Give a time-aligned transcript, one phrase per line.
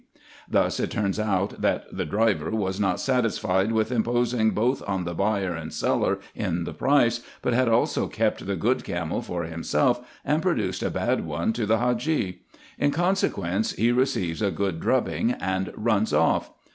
[0.49, 5.13] Thus it turns out, that the driver was not satisfied with imposing both on the
[5.13, 10.01] buyer and seller in the price, but had also kept the good camel for himself,
[10.25, 12.39] and produced a bad one to the Hadgee.
[12.79, 16.49] In consequence he receives a good drubbing, and runs off.